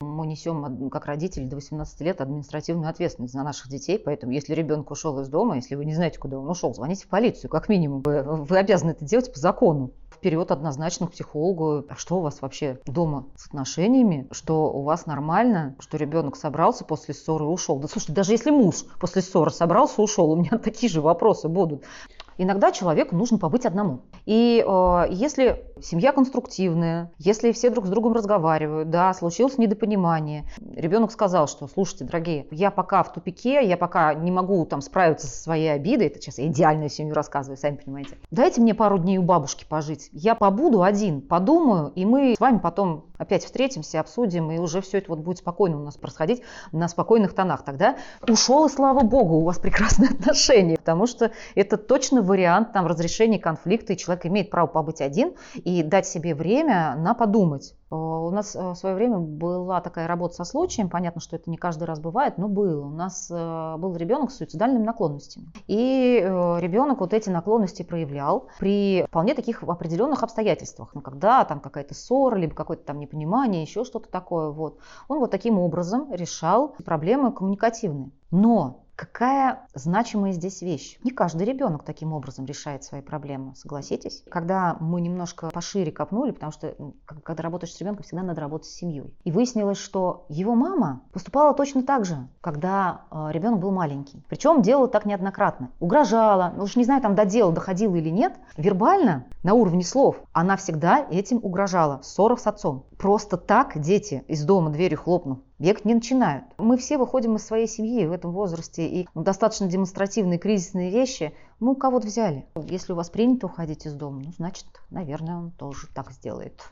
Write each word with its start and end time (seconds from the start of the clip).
Мы 0.00 0.28
несем, 0.28 0.90
как 0.90 1.06
родители, 1.06 1.44
до 1.44 1.56
18 1.56 2.00
лет 2.02 2.20
административную 2.20 2.88
ответственность 2.88 3.34
за 3.34 3.42
наших 3.42 3.68
детей, 3.68 3.98
поэтому 3.98 4.30
если 4.30 4.54
ребенок 4.54 4.92
ушел 4.92 5.18
из 5.18 5.28
дома, 5.28 5.56
если 5.56 5.74
вы 5.74 5.84
не 5.84 5.92
знаете, 5.92 6.20
куда 6.20 6.38
он 6.38 6.48
ушел, 6.48 6.72
звоните 6.72 7.04
в 7.04 7.08
полицию, 7.08 7.50
как 7.50 7.68
минимум. 7.68 8.02
Вы, 8.02 8.22
вы 8.22 8.58
обязаны 8.58 8.92
это 8.92 9.04
делать 9.04 9.32
по 9.32 9.40
закону. 9.40 9.90
Вперед 10.08 10.52
однозначно 10.52 11.08
к 11.08 11.10
психологу. 11.10 11.84
А 11.88 11.96
что 11.96 12.18
у 12.18 12.20
вас 12.20 12.42
вообще 12.42 12.78
дома 12.86 13.26
с 13.34 13.48
отношениями? 13.48 14.28
Что 14.30 14.72
у 14.72 14.82
вас 14.82 15.06
нормально? 15.06 15.74
Что 15.80 15.96
ребенок 15.96 16.36
собрался 16.36 16.84
после 16.84 17.12
ссоры 17.12 17.46
и 17.46 17.48
ушел? 17.48 17.80
Да 17.80 17.88
слушайте, 17.88 18.12
даже 18.12 18.30
если 18.30 18.52
муж 18.52 18.84
после 19.00 19.20
ссоры 19.20 19.50
собрался 19.50 20.00
и 20.00 20.04
ушел, 20.04 20.30
у 20.30 20.36
меня 20.36 20.58
такие 20.62 20.88
же 20.88 21.00
вопросы 21.00 21.48
будут. 21.48 21.82
Иногда 22.36 22.70
человеку 22.70 23.16
нужно 23.16 23.36
побыть 23.36 23.66
одному. 23.66 24.02
И 24.28 24.62
э, 24.62 25.06
если 25.08 25.64
семья 25.80 26.12
конструктивная, 26.12 27.10
если 27.16 27.50
все 27.52 27.70
друг 27.70 27.86
с 27.86 27.88
другом 27.88 28.12
разговаривают, 28.12 28.90
да, 28.90 29.14
случилось 29.14 29.56
недопонимание, 29.56 30.44
ребенок 30.74 31.12
сказал, 31.12 31.48
что, 31.48 31.66
слушайте, 31.66 32.04
дорогие, 32.04 32.46
я 32.50 32.70
пока 32.70 33.02
в 33.02 33.10
тупике, 33.10 33.66
я 33.66 33.78
пока 33.78 34.12
не 34.12 34.30
могу 34.30 34.66
там 34.66 34.82
справиться 34.82 35.26
со 35.26 35.42
своей 35.42 35.72
обидой, 35.72 36.08
это 36.08 36.20
сейчас 36.20 36.36
я 36.36 36.46
идеальную 36.48 36.90
семью 36.90 37.14
рассказываю, 37.14 37.56
сами 37.56 37.76
понимаете. 37.76 38.18
Дайте 38.30 38.60
мне 38.60 38.74
пару 38.74 38.98
дней 38.98 39.16
у 39.16 39.22
бабушки 39.22 39.64
пожить. 39.66 40.10
Я 40.12 40.34
побуду 40.34 40.82
один, 40.82 41.22
подумаю, 41.22 41.90
и 41.94 42.04
мы 42.04 42.34
с 42.36 42.40
вами 42.40 42.58
потом 42.58 43.06
опять 43.16 43.44
встретимся, 43.44 44.00
обсудим, 44.00 44.50
и 44.50 44.58
уже 44.58 44.80
все 44.80 44.98
это 44.98 45.10
вот 45.10 45.20
будет 45.20 45.38
спокойно 45.38 45.78
у 45.78 45.84
нас 45.84 45.96
происходить 45.96 46.42
на 46.72 46.88
спокойных 46.88 47.34
тонах. 47.34 47.64
Тогда 47.64 47.96
ушел, 48.26 48.66
и 48.66 48.68
слава 48.68 49.00
богу, 49.00 49.36
у 49.36 49.44
вас 49.44 49.58
прекрасные 49.58 50.10
отношения, 50.18 50.76
потому 50.76 51.06
что 51.06 51.32
это 51.54 51.76
точно 51.76 52.22
вариант 52.22 52.72
там, 52.72 52.86
разрешения 52.86 53.38
конфликта, 53.38 53.94
и 53.94 53.96
человек 53.96 54.17
имеет 54.26 54.50
право 54.50 54.66
побыть 54.66 55.00
один 55.00 55.34
и 55.54 55.82
дать 55.82 56.06
себе 56.06 56.34
время 56.34 56.94
на 56.96 57.14
подумать. 57.14 57.74
Э, 57.90 57.94
у 57.94 58.30
нас 58.30 58.54
э, 58.54 58.70
в 58.70 58.74
свое 58.74 58.94
время 58.94 59.18
была 59.18 59.80
такая 59.80 60.06
работа 60.06 60.34
со 60.34 60.44
случаем, 60.44 60.88
понятно, 60.88 61.20
что 61.20 61.36
это 61.36 61.50
не 61.50 61.56
каждый 61.56 61.84
раз 61.84 62.00
бывает, 62.00 62.38
но 62.38 62.48
было. 62.48 62.86
У 62.86 62.90
нас 62.90 63.28
э, 63.30 63.76
был 63.78 63.96
ребенок 63.96 64.30
с 64.30 64.36
суицидальными 64.36 64.84
наклонностями. 64.84 65.46
И 65.66 66.18
ребенок 66.60 67.00
вот 67.00 67.14
эти 67.14 67.30
наклонности 67.30 67.82
проявлял 67.82 68.48
при 68.58 69.04
вполне 69.08 69.34
таких 69.34 69.62
определенных 69.62 70.22
обстоятельствах. 70.22 70.90
Ну, 70.94 71.00
когда 71.00 71.44
там 71.44 71.60
какая-то 71.60 71.94
ссора, 71.94 72.36
либо 72.36 72.54
какое-то 72.54 72.84
там 72.84 72.98
непонимание, 72.98 73.62
еще 73.62 73.84
что-то 73.84 74.10
такое. 74.10 74.50
Вот. 74.50 74.78
Он 75.08 75.18
вот 75.18 75.30
таким 75.30 75.58
образом 75.58 76.12
решал 76.12 76.74
проблемы 76.84 77.32
коммуникативные. 77.32 78.10
Но 78.30 78.84
Какая 78.98 79.60
значимая 79.74 80.32
здесь 80.32 80.60
вещь? 80.60 80.98
Не 81.04 81.12
каждый 81.12 81.44
ребенок 81.44 81.84
таким 81.84 82.12
образом 82.12 82.46
решает 82.46 82.82
свои 82.82 83.00
проблемы, 83.00 83.54
согласитесь? 83.54 84.24
Когда 84.28 84.76
мы 84.80 85.00
немножко 85.00 85.50
пошире 85.50 85.92
копнули, 85.92 86.32
потому 86.32 86.50
что 86.50 86.74
когда 87.22 87.44
работаешь 87.44 87.72
с 87.72 87.80
ребенком, 87.80 88.02
всегда 88.02 88.24
надо 88.24 88.40
работать 88.40 88.66
с 88.66 88.74
семьей. 88.74 89.14
И 89.22 89.30
выяснилось, 89.30 89.78
что 89.78 90.26
его 90.28 90.56
мама 90.56 91.02
поступала 91.12 91.54
точно 91.54 91.84
так 91.84 92.04
же, 92.04 92.26
когда 92.40 93.02
э, 93.12 93.28
ребенок 93.30 93.60
был 93.60 93.70
маленький. 93.70 94.24
Причем 94.28 94.62
делала 94.62 94.88
так 94.88 95.06
неоднократно. 95.06 95.70
Угрожала, 95.78 96.52
ну 96.56 96.64
уж 96.64 96.74
не 96.74 96.82
знаю, 96.82 97.00
там 97.00 97.14
до 97.14 97.24
дела 97.24 97.52
доходила 97.52 97.94
или 97.94 98.08
нет, 98.10 98.34
вербально, 98.56 99.26
на 99.44 99.54
уровне 99.54 99.84
слов, 99.84 100.16
она 100.32 100.56
всегда 100.56 101.06
этим 101.08 101.38
угрожала. 101.40 102.00
Ссора 102.02 102.34
с 102.34 102.48
отцом. 102.48 102.86
Просто 102.98 103.36
так 103.36 103.80
дети 103.80 104.24
из 104.26 104.44
дома 104.44 104.70
дверью 104.70 104.98
хлопнув 104.98 105.38
бегать 105.58 105.84
не 105.84 105.94
начинают. 105.94 106.44
Мы 106.58 106.76
все 106.76 106.98
выходим 106.98 107.36
из 107.36 107.46
своей 107.46 107.66
семьи 107.66 108.06
в 108.06 108.12
этом 108.12 108.32
возрасте, 108.32 108.86
и 108.86 109.08
ну, 109.14 109.22
достаточно 109.22 109.66
демонстративные 109.66 110.38
кризисные 110.38 110.90
вещи 110.90 111.34
мы 111.60 111.72
у 111.72 111.74
кого-то 111.74 112.06
взяли. 112.06 112.46
Если 112.68 112.92
у 112.92 112.96
вас 112.96 113.10
принято 113.10 113.46
уходить 113.46 113.86
из 113.86 113.94
дома, 113.94 114.22
ну, 114.24 114.32
значит, 114.36 114.66
наверное, 114.90 115.36
он 115.36 115.50
тоже 115.50 115.88
так 115.94 116.12
сделает. 116.12 116.62